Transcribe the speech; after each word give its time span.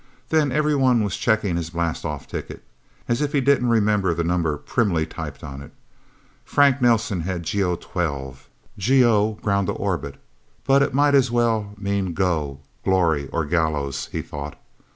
Then 0.29 0.51
everybody 0.51 0.99
was 1.01 1.15
checking 1.15 1.57
his 1.57 1.69
blastoff 1.69 2.25
ticket, 2.25 2.63
as 3.07 3.21
if 3.21 3.33
he 3.33 3.39
didn't 3.39 3.69
remember 3.69 4.15
the 4.15 4.23
number 4.23 4.57
primly 4.57 5.05
typed 5.05 5.43
on 5.43 5.61
it. 5.61 5.71
Frank 6.43 6.81
Nelsen 6.81 7.19
had 7.21 7.47
GO 7.47 7.75
12. 7.75 8.49
GO 8.87 9.33
Ground 9.43 9.67
to 9.67 9.73
Orbit. 9.73 10.15
But 10.65 10.81
it 10.81 10.95
might 10.95 11.13
as 11.13 11.29
well 11.29 11.75
mean 11.77 12.15
go! 12.15 12.61
glory, 12.83 13.27
or 13.27 13.45
gallows, 13.45 14.09
he 14.11 14.23
thought. 14.23 14.57